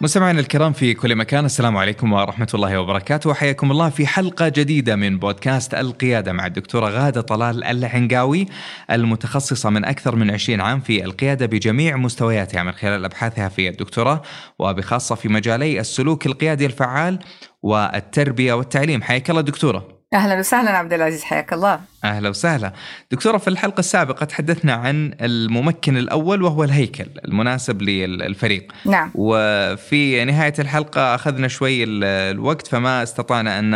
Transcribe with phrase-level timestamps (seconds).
[0.00, 3.30] مستمعينا الكرام في كل مكان السلام عليكم ورحمة الله وبركاته.
[3.30, 8.46] وحياكم الله في حلقة جديدة من بودكاست القيادة مع الدكتورة غادة طلال العنقاوي
[8.90, 14.22] المتخصصة من أكثر من 20 عام في القيادة بجميع مستوياتها من خلال أبحاثها في الدكتوراه
[14.58, 17.18] وبخاصة في مجالي السلوك القيادي الفعال
[17.62, 19.02] والتربية والتعليم.
[19.02, 19.95] حياك الله دكتورة.
[20.14, 21.80] أهلا وسهلا عبد العزيز حياك الله.
[22.04, 22.72] أهلا وسهلا.
[23.12, 28.72] دكتورة في الحلقة السابقة تحدثنا عن الممكن الأول وهو الهيكل المناسب للفريق.
[28.84, 29.10] نعم.
[29.14, 33.74] وفي نهاية الحلقة أخذنا شوي الوقت فما استطعنا أن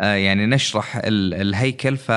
[0.00, 1.96] آه، يعني نشرح الهيكل.
[1.96, 2.12] ف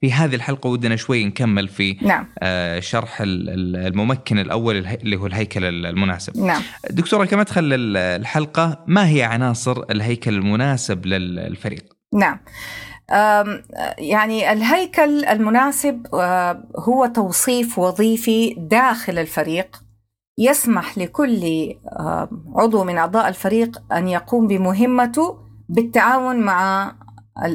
[0.00, 2.26] في هذه الحلقة ودنا شوي نكمل في نعم.
[2.38, 6.36] آه، شرح الممكن الأول اللي هو الهيكل المناسب.
[6.36, 6.62] نعم.
[6.90, 11.84] دكتورة كمدخل الحلقة ما هي عناصر الهيكل المناسب للفريق؟
[12.14, 12.40] نعم.
[13.98, 16.06] يعني الهيكل المناسب
[16.78, 19.82] هو توصيف وظيفي داخل الفريق
[20.38, 21.74] يسمح لكل
[22.54, 26.92] عضو من أعضاء الفريق أن يقوم بمهمته بالتعاون مع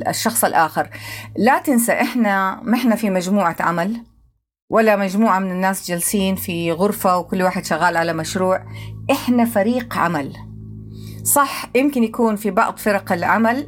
[0.07, 0.89] الشخص الآخر.
[1.37, 3.97] لا تنسى إحنا ما إحنا في مجموعة عمل
[4.69, 8.63] ولا مجموعة من الناس جالسين في غرفة وكل واحد شغال على مشروع.
[9.11, 10.33] إحنا فريق عمل.
[11.23, 13.67] صح يمكن يكون في بعض فرق العمل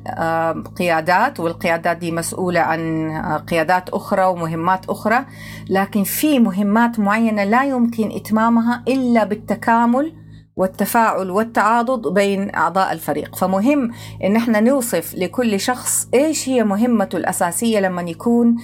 [0.78, 5.26] قيادات والقيادات دي مسؤولة عن آه، قيادات أخرى ومهمات أخرى
[5.70, 10.14] لكن في مهمات معينة لا يمكن إتمامها إلا بالتكامل
[10.56, 13.36] والتفاعل والتعاضد بين أعضاء الفريق.
[13.36, 13.92] فمهم
[14.24, 18.56] إن إحنا نوصف لكل شخص إيش هي مهمته الأساسية لما يكون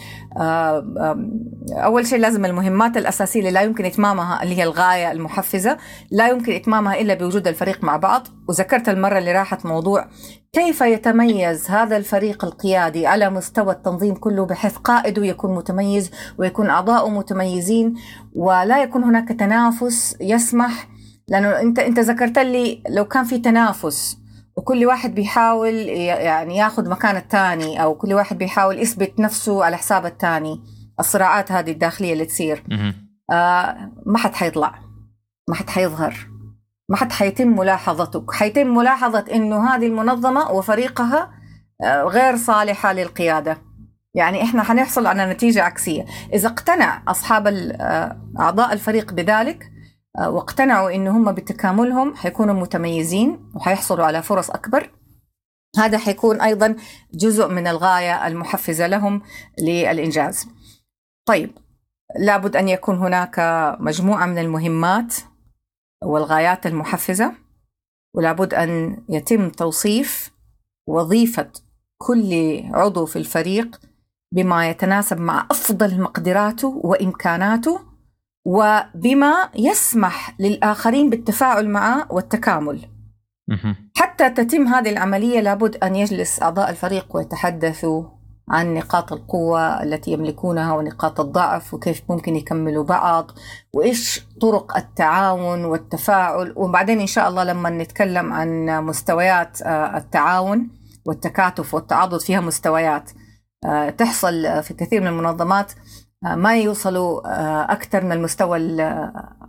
[1.72, 5.78] أول شيء لازم المهمات الأساسية اللي لا يمكن إتمامها اللي هي الغاية المحفزة
[6.12, 8.28] لا يمكن إتمامها إلا بوجود الفريق مع بعض.
[8.50, 10.08] وذكرت المرة اللي راحت موضوع
[10.54, 17.10] كيف يتميز هذا الفريق القيادي على مستوى التنظيم كله بحيث قائده يكون متميز ويكون أعضاؤه
[17.10, 17.94] متميزين
[18.36, 20.88] ولا يكون هناك تنافس يسمح
[21.28, 24.18] لأنه انت أنت ذكرت لي لو كان في تنافس
[24.58, 30.06] وكل واحد بيحاول يعني ياخذ مكان الثاني أو كل واحد بيحاول يثبت نفسه على حساب
[30.06, 30.62] الثاني
[31.00, 32.64] الصراعات هذه الداخلية اللي تصير.
[33.32, 34.80] آه ما حد حيطلع.
[35.50, 36.28] ما حد حيظهر.
[36.90, 38.32] ما حد حيتم ملاحظتك.
[38.32, 41.32] حيتم ملاحظة إنه هذه المنظمة وفريقها
[41.84, 43.58] آه غير صالحة للقيادة.
[44.14, 46.06] يعني إحنا حنحصل على نتيجة عكسية.
[46.34, 49.72] إذا اقتنع أصحاب آه، أعضاء الفريق بذلك
[50.20, 54.92] واقتنعوا إن هم بتكاملهم حيكونوا متميزين وحيحصلوا على فرص أكبر.
[55.78, 56.76] هذا حيكون أيضا
[57.14, 59.22] جزء من الغاية المحفزة لهم
[59.60, 60.48] للإنجاز.
[61.26, 61.58] طيب
[62.20, 63.40] لابد أن يكون هناك
[63.80, 65.16] مجموعة من المهمات
[66.04, 67.34] والغايات المحفزة
[68.16, 70.32] ولابد أن يتم توصيف
[70.88, 71.52] وظيفة
[71.98, 73.80] كل عضو في الفريق
[74.34, 77.91] بما يتناسب مع أفضل مقدراته وإمكاناته
[78.46, 82.82] وبما يسمح للآخرين بالتفاعل معه والتكامل.
[83.96, 88.04] حتى تتم هذه العملية لابد أن يجلس أعضاء الفريق ويتحدثوا
[88.50, 93.32] عن نقاط القوة التي يملكونها ونقاط الضعف وكيف ممكن يكملوا بعض
[93.74, 96.54] وإيش طرق التعاون والتفاعل.
[96.56, 100.70] وبعدين إن شاء الله لما نتكلم عن مستويات آه، التعاون
[101.06, 103.12] والتكاتف والتعاضد فيها مستويات
[103.66, 105.72] آه، تحصل في كثير من المنظمات.
[106.24, 108.58] ما يوصلوا آه، أكثر من المستوى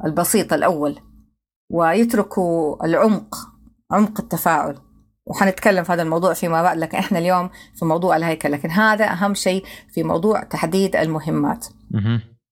[0.04, 0.98] البسيط الأول
[1.70, 3.34] ويتركوا العمق
[3.90, 4.78] عمق التفاعل.
[5.26, 9.34] وحنتكلم في هذا الموضوع فيما بعد لكن إحنا اليوم في موضوع الهيكل لكن هذا أهم
[9.34, 11.66] شيء في موضوع تحديد المهمات.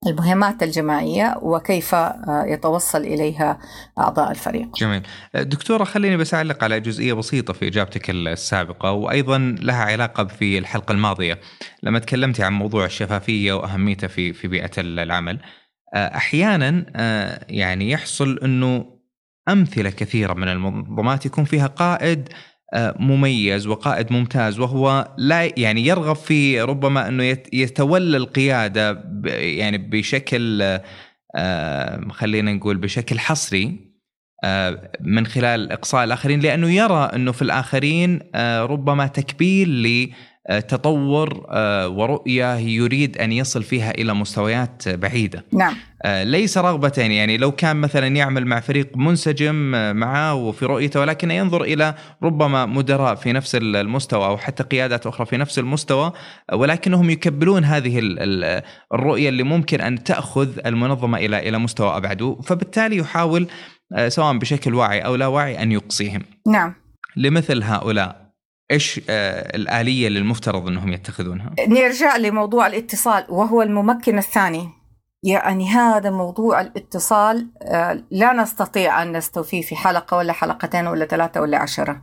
[0.06, 3.58] المهمات الجماعية وكيف آه، يتوصل إليها
[3.98, 4.76] أعضاء الفريق.
[4.76, 5.02] جميل.
[5.34, 10.92] دكتورة خليني بس أعلق على جزئية بسيطة في إجابتك السابقة وأيضا لها علاقة في الحلقة
[10.92, 11.40] الماضية
[11.82, 15.38] لما تكلمتي عن موضوع الشفافية وأهميته في في بيئة العمل.
[15.94, 19.00] آه، أحيانا آه، يعني يحصل أنه
[19.48, 22.28] أمثلة كثيرة من المنظمات يكون فيها قائد
[22.76, 30.78] مميز وقائد ممتاز وهو لا يعني يرغب في ربما أنه يتولى القيادة يعني بشكل
[32.10, 33.90] خلينا نقول بشكل حصري
[35.00, 38.20] من خلال إقصاء الآخرين لأنه يرى أنه في الآخرين
[38.60, 45.44] ربما تكبيل آه، تطور آه، ورؤية يريد أن يصل فيها إلى مستويات بعيدة.
[45.52, 49.54] نعم آه، ليس رغبة يعني لو كان مثلا يعمل مع فريق منسجم
[49.96, 55.26] معه وفي رؤيته ولكن ينظر إلى ربما مدراء في نفس المستوى أو حتى قيادات أخرى
[55.26, 56.12] في نفس المستوى
[56.52, 58.00] ولكنهم يكبلون هذه
[58.92, 63.48] الرؤية اللي ممكن أن تأخذ المنظمة إلى إلى مستوى أبعد فبالتالي يحاول
[64.08, 66.22] سواء بشكل واعي أو لا واعي أن يقصيهم.
[66.46, 66.74] نعم.
[67.16, 68.29] لمثل هؤلاء
[68.70, 74.68] إيش آه الآلية اللي المفترض إنهم يتخذونها؟ نرجع لموضوع الاتصال وهو الممكن الثاني
[75.22, 81.40] يعني هذا موضوع الاتصال آه لا نستطيع أن نستوفيه في حلقة ولا حلقتين ولا ثلاثة
[81.40, 82.02] ولا عشرة.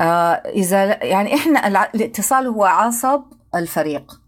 [0.00, 3.22] آه إذا يعني إحنا الاتصال هو عصب
[3.54, 4.20] الفريق.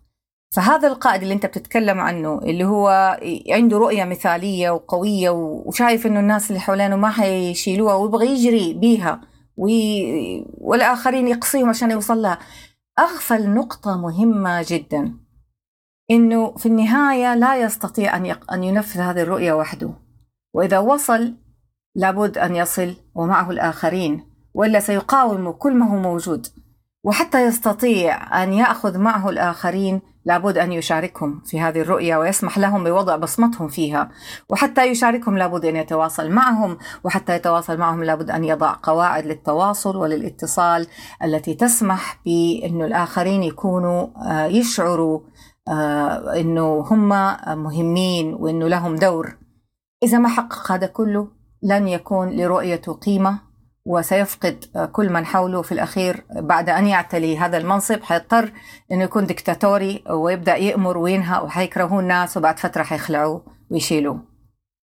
[0.55, 3.19] فهذا القائد اللي أنت بتتكلم عنه اللي هو
[3.51, 9.21] عنده رؤية مثالية وقوية وشايف إنه الناس اللي حوالينه ما حيشيلوها ويبغى يجري بيها
[10.61, 12.39] والآخرين يقصيهم عشان يوصل لها
[12.99, 15.15] أغفل نقطة مهمة جدا.
[16.11, 19.91] إنه في النهاية لا يستطيع أن أن ينفذ هذه الرؤية وحده.
[20.55, 21.35] وإذا وصل
[21.95, 24.25] لابد أن يصل ومعه الآخرين
[24.55, 26.47] وإلا سيقاوم كل ما هو موجود.
[27.05, 33.17] وحتى يستطيع أن يأخذ معه الآخرين لابد أن يشاركهم في هذه الرؤية ويسمح لهم بوضع
[33.17, 34.11] بصمتهم فيها.
[34.49, 40.87] وحتى يشاركهم لابد أن يتواصل معهم وحتى يتواصل معهم لابد أن يضع قواعد للتواصل وللاتصال
[41.25, 45.21] التي تسمح بأن الآخرين يكونوا آه، يشعروا
[45.69, 47.09] آه، أنه هم
[47.63, 49.37] مهمين وأنه لهم دور.
[50.03, 51.29] إذا ما حقق هذا كله
[51.63, 53.50] لن يكون لرؤيته قيمة
[53.87, 58.03] وسيفقد كل من حوله في الأخير بعد أن يعتلي هذا المنصب.
[58.03, 58.53] حيضطر
[58.93, 64.31] أنه يكون دكتاتوري ويبدأ يأمر وينهى وحيكرهوه الناس وبعد فترة حيخلعوه ويشيلوه.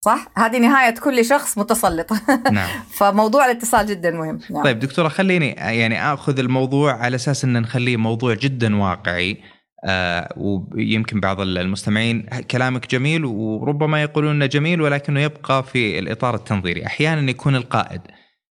[0.05, 2.13] صح؟ هذه نهاية كل شخص متسلط.
[2.51, 2.67] نعم.
[2.91, 4.39] فموضوع الاتصال جدا مهم.
[4.49, 4.63] نعم.
[4.63, 9.37] طيب دكتورة خليني يعني آخذ الموضوع على أساس أن نخليه موضوع جدا واقعي.
[9.85, 12.21] آه ويمكن بعض المستمعين
[12.51, 18.01] كلامك جميل وربما يقولون إنه جميل ولكنه يبقى في الإطار التنظيري، أحيانا يكون القائد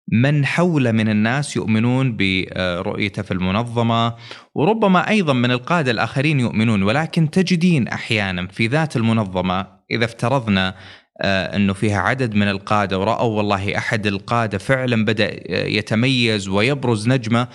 [0.07, 4.15] من حول من الناس يؤمنون برؤيته في المنظمة
[4.55, 10.75] وربما أيضا من القادة الآخرين يؤمنون ولكن تجدين أحيانا في ذات المنظمة إذا افترضنا
[11.21, 17.47] آه، أنه فيها عدد من القادة ورأوا والله أحد القادة فعلا بدأ يتميز ويبرز نجمة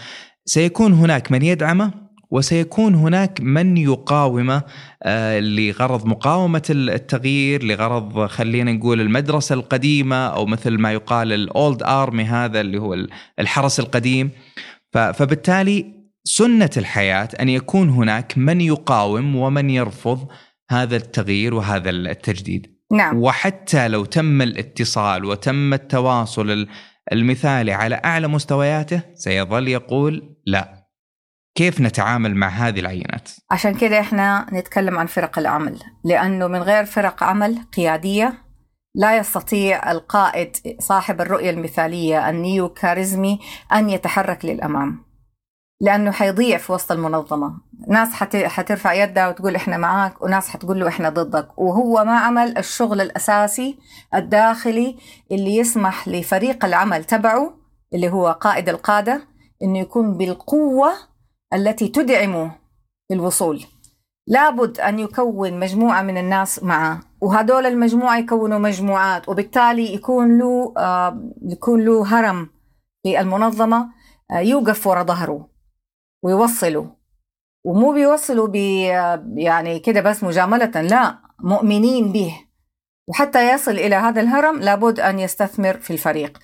[0.44, 4.62] سيكون هناك من يدعمه؟ وسيكون هناك من يقاومه
[5.02, 12.24] آه، لغرض مقاومة التغيير لغرض خلينا نقول المدرسة القديمة أو مثل ما يقال الأولد آرمي
[12.24, 13.06] هذا اللي هو
[13.38, 14.30] الحرس القديم.
[14.92, 15.86] فبالتالي
[16.24, 20.28] سنة الحياة أن يكون هناك من يقاوم ومن يرفض
[20.70, 22.76] هذا التغيير وهذا التجديد.
[22.92, 23.22] نعم.
[23.22, 26.66] وحتى لو تم الاتصال وتم التواصل
[27.12, 30.75] المثالي على أعلى مستوياته سيظل يقول لا.
[31.56, 36.84] كيف نتعامل مع هذه العينات؟ عشان كده إحنا نتكلم عن فرق العمل لأنه من غير
[36.84, 38.34] فرق عمل قيادية
[38.94, 43.40] لا يستطيع القائد صاحب الرؤية المثالية النيو كاريزمي
[43.72, 45.06] أن يتحرك للأمام
[45.80, 51.08] لأنه حيضيع في وسط المنظمة ناس حترفع يدها وتقول إحنا معاك وناس حتقول له إحنا
[51.08, 53.78] ضدك وهو ما عمل الشغل الأساسي
[54.14, 54.96] الداخلي
[55.32, 57.54] اللي يسمح لفريق العمل تبعه
[57.94, 59.22] اللي هو قائد القادة
[59.62, 61.15] إنه يكون بالقوة
[61.54, 62.52] التي تدعمه
[63.10, 63.64] للوصول
[64.26, 71.30] لابد أن يكون مجموعة من الناس معه وهدول المجموعة يكونوا مجموعات وبالتالي يكون له آه
[71.42, 72.50] يكون له هرم
[73.02, 73.88] في المنظمة
[74.30, 75.48] آه يوقف ورا ظهره
[76.22, 76.96] ويوصله.
[77.64, 78.54] ومو بيوصلوا ب
[79.36, 82.40] يعني كده بس مجاملة لا مؤمنين به.
[83.08, 86.38] وحتى يصل إلى هذا الهرم لابد أن يستثمر في الفريق.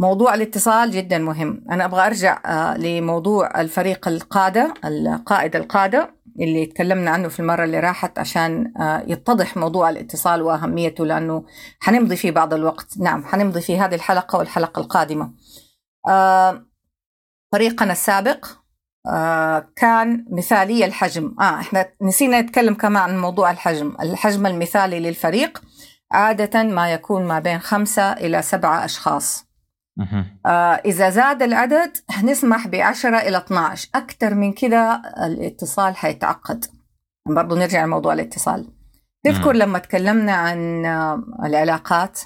[0.00, 1.64] موضوع الاتصال جدا مهم.
[1.70, 7.80] أنا أبغى أرجع آه، لموضوع الفريق القادة القائد القادة اللي تكلمنا عنه في المرة اللي
[7.80, 11.44] راحت عشان آه، يتضح موضوع الاتصال وأهميته لأنه
[11.80, 12.98] حنمضي فيه بعض الوقت.
[12.98, 15.32] نعم حنمضي في هذه الحلقة والحلقة القادمة.
[16.08, 16.62] آه،
[17.52, 18.46] فريقنا السابق
[19.76, 21.34] كان مثالي الحجم.
[21.40, 23.96] آه إحنا نسينا نتكلم كمان عن موضوع الحجم.
[24.00, 25.62] الحجم المثالي للفريق
[26.12, 29.47] عادة ما يكون ما بين خمسة إلى سبعة أشخاص.
[30.86, 36.64] إذا زاد العدد نسمح ب 10 إلى 12 أكثر من كده الاتصال حيتعقد.
[37.28, 38.68] برضو نرجع لموضوع الاتصال.
[39.24, 42.20] تذكر لما تكلمنا عن آه، العلاقات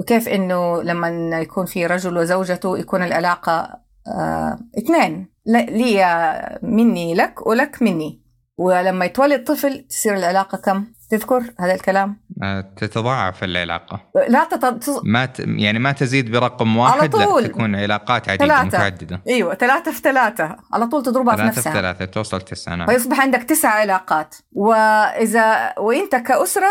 [0.00, 5.28] وكيف إنه لما يكون في رجل وزوجته يكون العلاقة آه اثنين.
[5.46, 8.22] لي مني لك ولك مني.
[8.58, 14.00] ولما يتولد طفل تصير العلاقة كم؟ تذكر هذا الكلام؟ آه، تتضاعف العلاقة.
[14.28, 14.90] لا تت...
[15.04, 15.38] ما ت...
[15.38, 17.42] يعني ما تزيد برقم واحد على طول.
[17.42, 18.64] لا تكون علاقات عديدة ثلاثة.
[18.64, 19.22] متعددة.
[19.28, 20.56] أيوه ثلاثة في ثلاثة.
[20.72, 21.72] على طول تضربها في ثلاثة في نفسها.
[21.72, 22.86] ثلاثة توصل تسعة نعم.
[22.86, 24.34] فيصبح عندك تسع علاقات.
[24.52, 26.70] وإذا وإنت كأسرة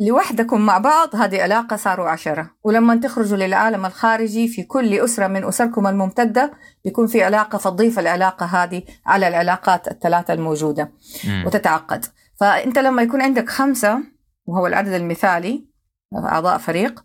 [0.00, 2.50] لوحدكم مع بعض هذه علاقة صاروا عشرة.
[2.64, 6.52] ولما تخرجوا للعالم الخارجي في كل أسرة من أسركم الممتدة
[6.84, 10.92] بيكون في علاقة فتضيف العلاقة هذه على العلاقات الثلاثة الموجودة.
[11.24, 11.44] مم.
[11.46, 12.04] وتتعقد.
[12.40, 13.98] فأنت لما يكون عندك خمسة
[14.46, 15.66] وهو العدد المثالي
[16.14, 17.04] أعضاء فريق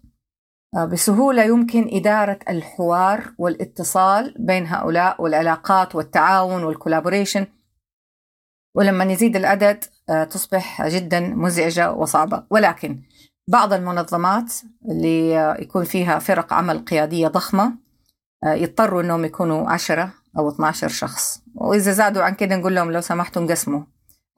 [0.75, 7.47] آه، بسهولة يمكن إدارة الحوار والاتصال بين هؤلاء والعلاقات والتعاون والكولابوريشن.
[8.75, 12.43] ولما يزيد العدد آه، تصبح جدا مزعجة وصعبة.
[12.49, 13.01] ولكن
[13.49, 14.53] بعض المنظمات
[14.89, 17.73] اللي آه، يكون فيها فرق عمل قيادية ضخمة
[18.45, 21.41] يضطروا أنهم يكونوا 10 أو 12 شخص.
[21.55, 23.81] وإذا زادوا عن كده نقول لهم لو سمحتوا انقسموا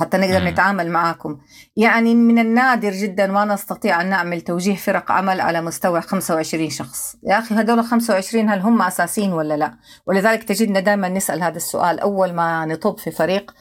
[0.02, 0.44] حتى نقدر.
[0.44, 1.38] نتعامل معاكم.
[1.78, 7.16] يعني من النادر جدا ما نستطيع أن نعمل توجيه فرق عمل على مستوى 25 شخص.
[7.24, 9.74] يا أخي هدول 25 هل هم أساسيين ولا لا؟
[10.08, 13.52] ولذلك تجدنا دائما نسأل هذا السؤال أول ما نطب في فريق.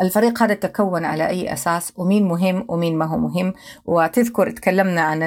[0.00, 3.52] الفريق هذا تكون على أي أساس؟ ومين مهم ومين ما هو مهم؟
[3.84, 5.22] وتذكر تكلمنا عن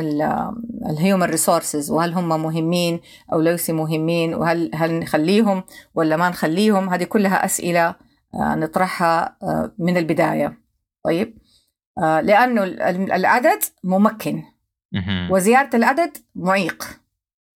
[0.89, 2.99] ال human resources وهل هم مهمين
[3.33, 5.63] أو ليسوا مهمين؟ وهل هل نخليهم
[5.95, 10.61] ولا ما نخليهم؟ هذه كلها أسئلة نطرحها آه، من البداية.
[11.05, 11.37] طيب.
[11.97, 14.43] آه، لأنه ال- العدد ممكن.
[15.31, 16.83] وزيادة العدد معيق.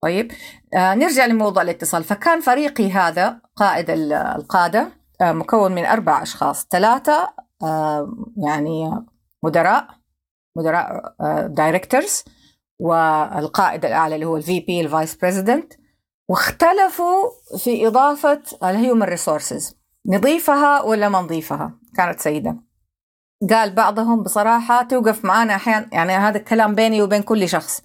[0.01, 0.31] طيب.
[0.73, 2.03] آه نرجع لموضوع الاتصال.
[2.03, 6.67] فكان فريقي هذا قائد ال- القادة آه مكون من أربع أشخاص.
[6.67, 8.91] ثلاثة آه يعني
[9.43, 9.87] مدراء
[10.57, 11.15] مدراء
[11.47, 12.23] directors
[12.79, 15.73] والقائد الأعلى اللي هو ال VP ال vice president
[16.29, 19.75] واختلفوا في إضافة ال human resources.
[20.07, 22.57] نضيفها ولا ما نضيفها؟ كانت سيدة.
[23.49, 27.81] قال بعضهم بصراحة توقف معانا أحيانا يعني هذا الكلام بيني وبين كل شخص.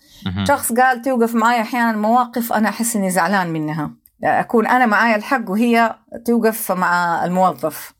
[0.48, 3.90] شخص قال توقف معي أحيانا مواقف أنا أحس إني زعلان منها.
[4.24, 7.92] أكون أنا معايا الحق وهي توقف مع الموظف.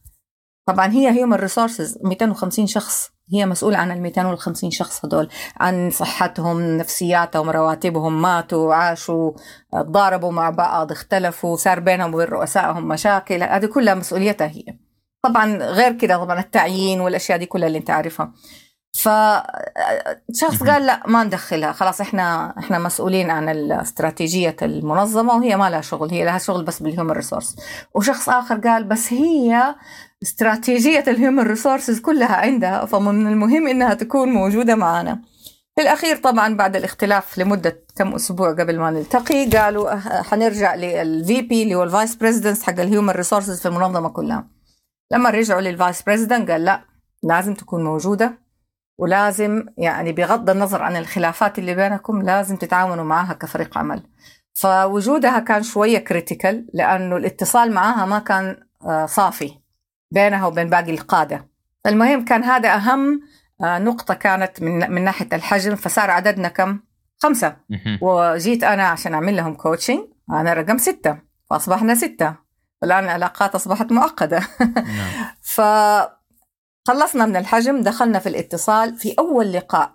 [0.68, 3.10] طبعا هي human resources 250 شخص.
[3.32, 5.28] هي مسؤولة عن ال 250 شخص هدول
[5.60, 9.32] عن صحتهم نفسياتهم رواتبهم ماتوا عاشوا
[9.72, 14.64] تضاربوا مع بعض اختلفوا صار بينهم وبين رؤسائهم مشاكل هذه كلها مسؤوليتها هي.
[15.22, 18.32] طبعا غير كده طبعا التعيين والأشياء دي كلها اللي أنت عارفها.
[18.96, 20.62] فشخص.
[20.62, 26.10] قال لا ما ندخلها خلاص إحنا إحنا مسؤولين عن استراتيجيه المنظمة وهي ما لها شغل
[26.10, 27.56] هي لها شغل بس بال human resource
[27.94, 29.74] وشخص آخر قال بس هي
[30.40, 35.22] استراتيجية ال human resources كلها عندها فمن المهم إنها تكون موجودة معنا.
[35.76, 41.42] في الأخير طبعا بعد الاختلاف لمدة كم أسبوع قبل ما نلتقي قالوا أه- حنرجع لل
[41.42, 44.48] VP اللي هو ال vice president حق ال human resources في المنظمة كلها.
[45.12, 46.80] لما رجعوا لل vice president قال لا
[47.22, 48.38] لازم تكون موجودة
[48.98, 54.02] ولازم يعني بغض النظر عن الخلافات اللي بينكم لازم تتعاونوا معها كفريق عمل.
[54.54, 58.56] فوجودها كان شوية critical لأنه الاتصال معها ما كان
[58.86, 59.65] آه، صافي.
[60.10, 61.48] بينها وبين باقي القادة
[61.86, 63.20] المهم كان هذا أهم
[63.60, 66.78] آه، نقطة كانت من من ناحية الحجم فصار عددنا كم؟
[67.18, 67.56] خمسة.
[68.02, 70.00] وجيت أنا عشان أعمل لهم coaching
[70.30, 71.18] أنا رقم ستة
[71.50, 72.34] فأصبحنا ستة
[72.84, 75.10] الآن العلاقات أصبحت معقدة نعم.
[76.86, 79.92] فخلصنا من الحجم دخلنا في الاتصال في أول لقاء.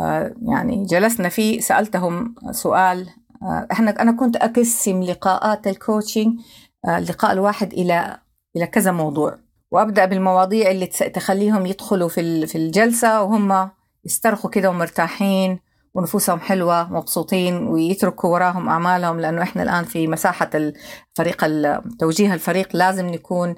[0.00, 3.08] آه، يعني جلسنا فيه سألتهم سؤال
[3.42, 6.40] آه، إحنا أنا كنت أقسم لقاءات الكوتشنج
[6.88, 8.18] آه، اللقاء الواحد إلى
[8.56, 9.38] إلى كذا موضوع.
[9.70, 13.70] وأبدأ بالمواضيع اللي تخليهم يدخلوا في في الجلسة وهم
[14.04, 15.60] يسترخوا كده ومرتاحين
[15.94, 22.76] ونفوسهم حلوة مبسوطين ويتركوا وراهم أعمالهم لأنه إحنا الآن في مساحة الفريق ال- توجيه الفريق
[22.76, 23.54] لازم نكون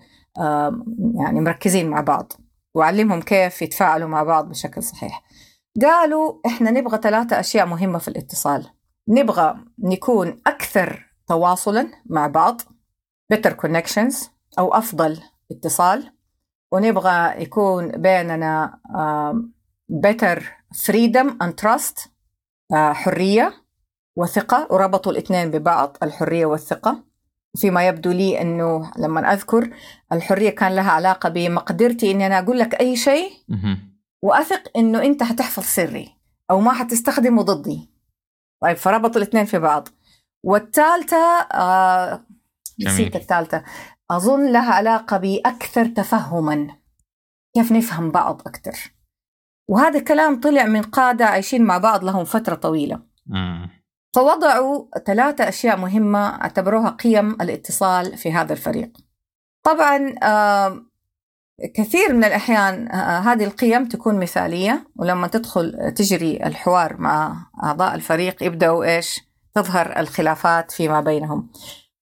[1.21, 2.33] يعني مركزين مع بعض
[2.75, 5.23] وأعلمهم كيف يتفاعلوا مع بعض بشكل صحيح.
[5.83, 8.67] قالوا إحنا نبغى ثلاثة أشياء مهمة في الاتصال.
[9.09, 12.61] نبغى نكون أكثر تواصلا مع بعض
[13.35, 14.17] better connections
[14.59, 16.13] أو أفضل اتصال
[16.73, 18.79] ونبغى يكون بيننا
[19.93, 20.41] better
[20.75, 22.09] freedom and trust
[22.73, 23.53] آه، حرية
[24.17, 27.05] وثقة وربطوا الاثنين ببعض الحرية والثقة.
[27.57, 29.71] فيما يبدو لي أنه لما أذكر
[30.13, 33.99] الحرية كان لها علاقة بمقدرتي أني أنا أقول لك أي شيء مهم.
[34.23, 36.17] وأثق إنه أنت حتحفظ سري
[36.51, 37.91] أو ما حتستخدمه ضدي.
[38.63, 39.89] طيب فربطوا الاثنين في بعض.
[40.45, 42.25] والثالثة آه
[42.81, 43.17] نسيت جميل.
[43.17, 43.65] الثالثة.
[44.11, 46.77] أظن لها علاقة بأكثر تفهما.
[47.55, 48.95] كيف نفهم بعض أكثر؟
[49.69, 53.03] وهذا الكلام طلع من قادة عايشين مع بعض لهم فترة طويلة.
[53.27, 53.71] مم.
[54.15, 58.93] فوضعوا ثلاثة أشياء مهمة اعتبروها قيم الاتصال في هذا الفريق.
[59.63, 60.87] طبعا آه،
[61.75, 64.87] كثير من الأحيان آه، هذه القيم تكون مثالية.
[64.97, 69.21] ولما تدخل تجري الحوار مع أعضاء الفريق يبدأوا إيش؟
[69.55, 71.53] تظهر الخلافات فيما بينهم.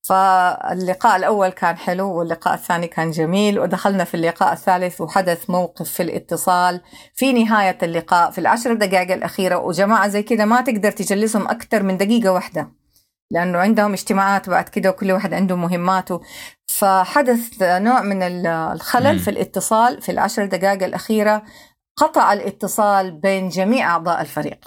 [0.03, 6.03] فاللقاء الأول كان حلو واللقاء الثاني كان جميل ودخلنا في اللقاء الثالث وحدث موقف في
[6.03, 6.81] الاتصال
[7.13, 9.57] في نهاية اللقاء في العشر دقائق الأخيرة.
[9.57, 12.71] وجماعة زي كده ما تقدر تجلسهم أكثر من دقيقة واحدة
[13.31, 16.21] لأنه عندهم اجتماعات بعد كده وكل واحد عنده مهماته.
[16.67, 21.43] فحدث نوع من الخلل في الاتصال في العشر دقائق الأخيرة.
[21.97, 24.59] قطع الاتصال بين جميع أعضاء الفريق.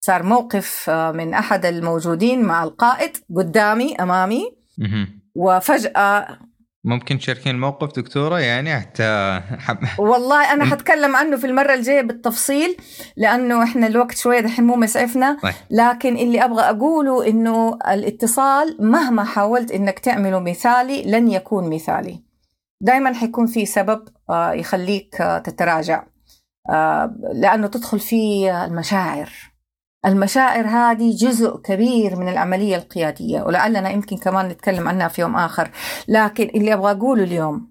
[0.00, 4.59] صار موقف من أحد الموجودين مع القائد قدامي أمامي.
[5.34, 6.38] وفجأة
[6.84, 9.40] ممكن تشاركين الموقف دكتورة؟ يعني حتى
[9.98, 12.76] والله أنا حتكلم عنه في المرة الجاية بالتفصيل
[13.16, 15.38] لأنه إحنا الوقت شوية دحين مو مسعفنا.
[15.42, 15.54] طيب.
[15.70, 22.22] لكن اللي أبغى أقوله إنه الاتصال مهما حاولت إنك تعمله مثالي لن يكون مثالي.
[22.80, 26.04] دائما حيكون في سبب آه، يخليك آه، تتراجع
[26.70, 29.49] آه، لأنه تدخل فيه المشاعر.
[30.06, 35.70] المشاعر هذه جزء كبير من العملية القيادية ولعلنا يمكن كمان نتكلم عنها في يوم آخر.
[36.08, 37.70] لكن اللي أبغى أقوله اليوم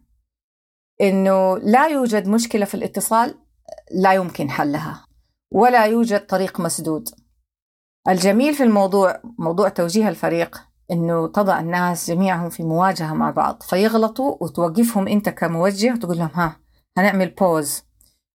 [1.01, 3.35] إنه لا يوجد مشكلة في الاتصال
[3.91, 5.05] لا يمكن حلها
[5.51, 7.09] ولا يوجد طريق مسدود.
[8.09, 14.35] الجميل في الموضوع موضوع توجيه الفريق إنه تضع الناس جميعهم في مواجهة مع بعض فيغلطوا
[14.41, 16.55] وتوقفهم أنت كموجه وتقول لهم ها
[16.97, 17.83] هنعمل بوز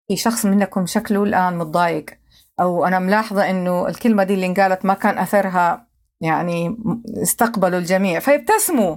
[0.08, 2.06] في شخص منكم شكله الآن متضايق.
[2.60, 5.86] أو أنا ملاحظة إنه الكلمة دي اللي انقالت ما كان أثرها
[6.20, 6.76] يعني
[7.22, 8.96] استقبلوا الجميع فيبتسموا.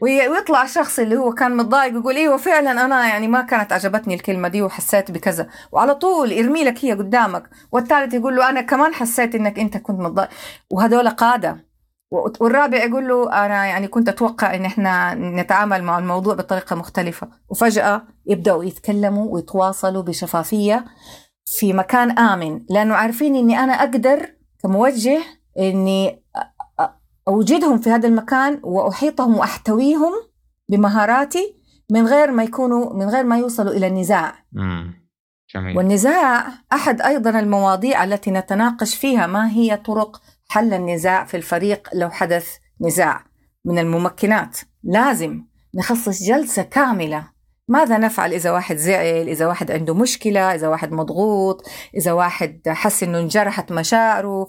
[0.00, 4.48] ويطلع الشخص اللي هو كان متضايق يقول إيوه فعلا أنا يعني ما كانت عجبتني الكلمة
[4.48, 5.48] دي وحسيت بكذا.
[5.72, 10.00] وعلى طول يرمي لك هي قدامك والثالث يقول له أنا كمان حسيت إنك أنت كنت
[10.00, 10.28] متضايق.
[10.70, 11.74] وهذول قادة.
[12.40, 17.28] والرابع يقول له أنا يعني كنت أتوقع إن إحنا نتعامل مع الموضوع بطريقة مختلفة.
[17.48, 20.84] وفجأة يبدأوا يتكلموا ويتواصلوا بشفافية.
[21.46, 25.22] في مكان آمن لأنه عارفين إني أنا أقدر كموجه
[25.58, 26.22] إني
[27.28, 30.12] أوجدهم في هذا المكان وأحيطهم وأحتويهم
[30.68, 31.56] بمهاراتي
[31.90, 34.34] من غير ما يكونوا من غير ما يوصلوا إلى النزاع.
[35.54, 35.76] جميل.
[35.76, 42.10] والنزاع أحد أيضا المواضيع التي نتناقش فيها ما هي طرق حل النزاع في الفريق لو
[42.10, 42.48] حدث
[42.80, 43.24] نزاع
[43.64, 47.33] من الممكنات؟ لازم نخصص جلسة كاملة
[47.68, 53.02] ماذا نفعل إذا واحد زعل إذا واحد عنده مشكلة إذا واحد مضغوط إذا واحد حس
[53.02, 54.48] إنه انجرحت مشاعره؟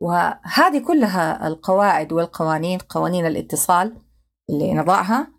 [0.00, 3.96] وهذه كلها القواعد والقوانين قوانين الاتصال
[4.50, 5.32] اللي نضعها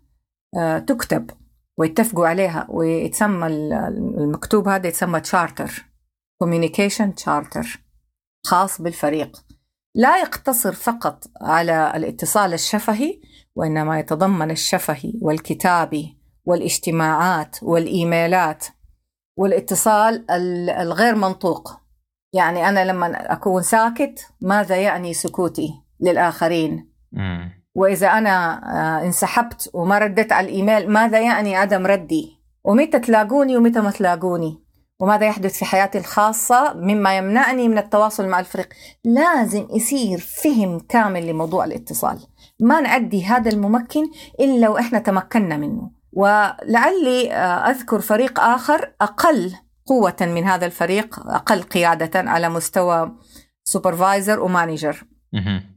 [0.56, 1.30] آه، تكتب
[1.78, 5.84] ويتفقوا عليها ويتسمى المكتوب هذا يتسمى charter
[6.40, 7.80] communication charter
[8.46, 9.44] خاص بالفريق.
[9.94, 13.20] لا يقتصر فقط على الاتصال الشفهي
[13.56, 18.66] وإنما يتضمن الشفهي والكتابي والاجتماعات والإيميلات
[19.36, 20.30] والاتصال
[20.70, 21.80] الغير منطوق.
[22.32, 26.90] يعني أنا لما أكون ساكت ماذا يعني سكوتي للآخرين؟
[27.74, 33.80] وإذا أنا آه، انسحبت وما رديت على الإيميل ماذا يعني عدم ردي؟ ومتى تلاقوني ومتى
[33.80, 34.64] ما تلاقوني؟
[35.00, 38.68] وماذا يحدث في حياتي الخاصة مما يمنعني من التواصل مع الفريق؟
[39.04, 42.18] لازم يصير فهم كامل لموضوع الاتصال.
[42.60, 44.02] ما نعدي هذا الممكن
[44.40, 45.90] إلا وإحنا تمكنا منه.
[46.12, 49.54] ولعلي آه، أذكر فريق آخر أقل
[49.86, 53.12] قوة من هذا الفريق أقل قيادة على مستوى
[53.64, 55.04] supervisor و manager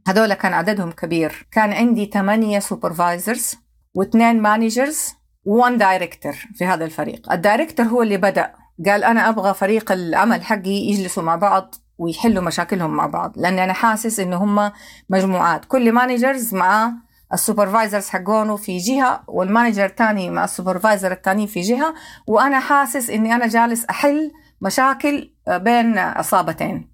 [0.07, 1.47] هذول كان عددهم كبير.
[1.51, 3.55] كان عندي ثمانية supervisors
[3.93, 5.13] واثنين managers
[5.45, 7.31] و one director في هذا الفريق.
[7.31, 8.53] ال director هو اللي بدأ.
[8.85, 13.73] قال أنا أبغى فريق العمل حقي يجلسوا مع بعض ويحلوا مشاكلهم مع بعض لأني أنا
[13.73, 14.71] حاسس إنه هم
[15.09, 15.65] مجموعات.
[15.65, 16.93] كل managers معاه
[17.33, 21.93] ال supervisors حقونه في جهة وال manager الثاني مع ال supervisor الثاني في جهة.
[22.27, 26.91] وأنا حاسس إني أنا جالس أحل مشاكل بين عصابتين.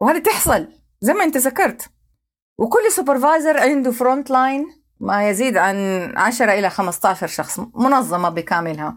[0.00, 0.68] وهذه تحصل
[1.00, 1.90] زي ما أنت ذكرت.
[2.58, 4.66] وكل supervisor عنده front line
[5.00, 5.76] ما يزيد عن
[6.16, 8.96] 10 إلى 15 شخص منظمة بكاملها.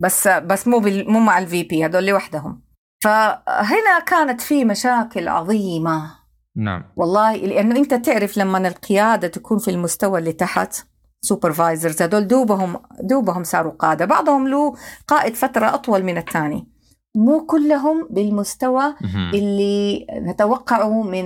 [0.00, 2.62] بس بس مو مو مع ال VP هذول لوحدهم.
[3.02, 6.23] فهنا كانت في مشاكل عظيمة.
[6.56, 6.84] نعم.
[6.96, 10.74] والله لأنه أنت تعرف لما القيادة تكون في المستوى اللي تحت
[11.20, 14.04] سوبرفايزرز هذول دوبهم دوبهم صاروا قادة.
[14.04, 14.74] بعضهم له
[15.08, 16.68] قائد فترة أطول من الثاني.
[17.16, 18.94] مو كلهم بالمستوى
[19.34, 21.24] اللي نتوقعه من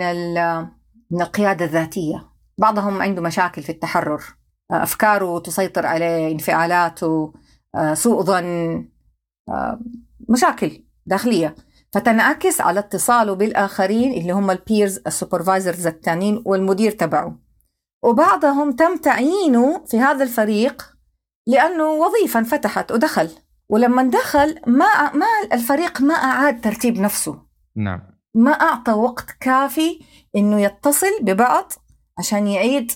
[1.10, 2.28] من القيادة الذاتية.
[2.58, 4.22] بعضهم عنده مشاكل في التحرر.
[4.70, 7.32] أفكاره تسيطر عليه انفعالاته
[7.92, 8.88] سوء ظن
[10.28, 11.54] مشاكل داخلية.
[11.92, 17.38] فتنعكس على اتصاله بالآخرين اللي هم ال peers ال supervisors الثانيين والمدير تبعه.
[18.04, 20.96] وبعضهم تم تعيينه في هذا الفريق
[21.46, 23.30] لأنه وظيفة انفتحت ودخل.
[23.70, 27.42] ولما دخل ما ما الفريق ما أعاد ترتيب نفسه.
[27.76, 28.00] نعم.
[28.34, 30.00] ما أعطى وقت كافي
[30.36, 31.72] إنه يتصل ببعض
[32.18, 32.92] عشان يعيد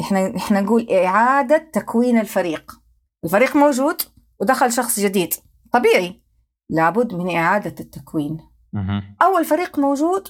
[0.00, 2.72] إحنا إحنا نقول إعادة تكوين الفريق.
[3.24, 4.02] الفريق موجود
[4.40, 5.34] ودخل شخص جديد
[5.72, 6.27] طبيعي.
[6.70, 8.38] لابد من إعادة التكوين.
[9.22, 10.28] أول فريق موجود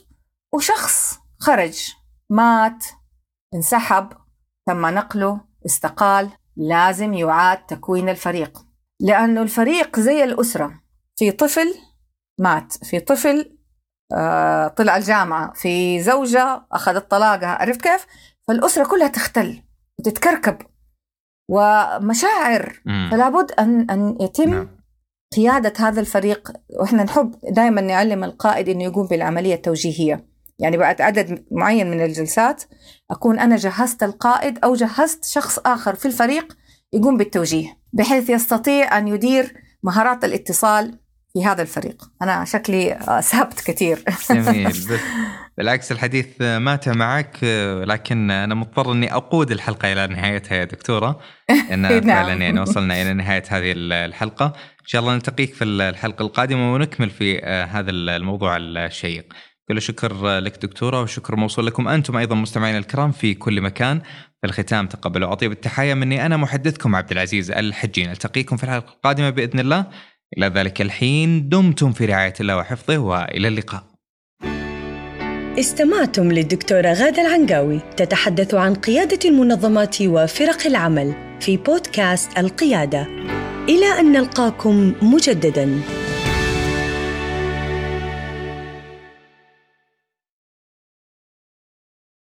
[0.55, 1.95] وشخص خرج
[2.31, 2.85] مات
[3.55, 4.13] انسحب
[4.67, 8.67] تم نقله استقال لازم يعاد تكوين الفريق
[9.01, 10.81] لأنه الفريق زي الأسرة
[11.17, 11.75] في طفل
[12.41, 13.59] مات في طفل
[14.13, 18.07] آه طلع الجامعة في زوجة أخذت طلاقها عرفت كيف؟
[18.49, 19.63] فالأسرة كلها تختل
[19.99, 20.59] وتتكركب
[21.51, 23.09] ومشاعر مم.
[23.13, 24.78] فلا بد أن أن يتم نعم.
[25.37, 30.25] قيادة هذا الفريق وإحنا نحب دائما نعلم القائد أنه يقوم بالعملية التوجيهية.
[30.59, 32.63] يعني بعد عدد معين من الجلسات
[33.11, 36.57] أكون أنا جهزت القائد أو جهزت شخص آخر في الفريق
[36.93, 40.99] يقوم بالتوجيه بحيث يستطيع أن يدير مهارات الاتصال
[41.33, 42.11] في هذا الفريق.
[42.23, 44.05] أنا شكلي سهبت كثير.
[44.31, 44.73] جميل.
[45.59, 47.39] بالعكس الحديث مات معك
[47.85, 52.01] لكن أنا مضطر إني أقود الحلقة إلى نهايتها يا دكتورة لأن نعم.
[52.01, 54.47] فعلا يعني وصلنا إلى نهاية هذه الحلقة.
[54.81, 59.33] إن شاء الله نلتقيك في الحلقة القادمة ونكمل في آه، هذا الموضوع الشيق.
[59.69, 64.01] كل شكر لك دكتورة وشكر موصول لكم أنتم أيضا مستمعينا الكرام في كل مكان.
[64.41, 65.33] في الختام تقبلوا.
[65.33, 68.07] أطيب التحايا مني أنا محدثكم عبد العزيز الحجي.
[68.07, 69.87] نلتقيكم في الحلقة القادمة بإذن الله.
[70.39, 73.98] إلى ذلك الحين دمتم في رعاية الله وحفظه وإلى اللقاء.
[75.59, 83.07] استمعتم للدكتورة غادة العنقاوي تتحدث عن قيادة المنظمات وفرق العمل في بودكاست القيادة.
[83.69, 85.81] إلى أن نلقاكم مجدداً.